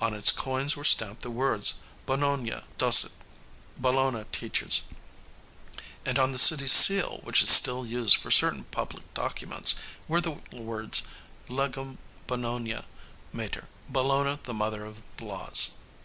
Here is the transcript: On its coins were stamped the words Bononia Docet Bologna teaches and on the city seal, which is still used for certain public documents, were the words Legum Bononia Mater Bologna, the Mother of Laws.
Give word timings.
On 0.00 0.14
its 0.14 0.32
coins 0.32 0.76
were 0.76 0.82
stamped 0.82 1.22
the 1.22 1.30
words 1.30 1.74
Bononia 2.04 2.64
Docet 2.76 3.12
Bologna 3.78 4.24
teaches 4.32 4.82
and 6.04 6.18
on 6.18 6.32
the 6.32 6.40
city 6.40 6.66
seal, 6.66 7.20
which 7.22 7.40
is 7.40 7.50
still 7.50 7.86
used 7.86 8.16
for 8.16 8.32
certain 8.32 8.64
public 8.64 9.04
documents, 9.14 9.76
were 10.08 10.20
the 10.20 10.42
words 10.52 11.02
Legum 11.48 11.98
Bononia 12.26 12.84
Mater 13.32 13.68
Bologna, 13.88 14.40
the 14.42 14.52
Mother 14.54 14.84
of 14.84 15.02
Laws. 15.20 15.68